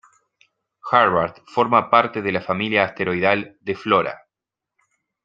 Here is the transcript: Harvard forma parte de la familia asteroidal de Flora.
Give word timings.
Harvard 0.91 1.43
forma 1.45 1.91
parte 1.91 2.23
de 2.23 2.31
la 2.31 2.41
familia 2.41 2.85
asteroidal 2.85 3.55
de 3.61 3.75
Flora. 3.75 4.27